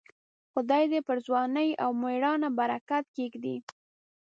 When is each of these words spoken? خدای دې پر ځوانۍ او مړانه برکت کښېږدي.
خدای 0.53 0.83
دې 0.91 0.99
پر 1.07 1.17
ځوانۍ 1.25 1.69
او 1.83 1.89
مړانه 2.01 2.49
برکت 2.59 3.03
کښېږدي. 3.13 3.57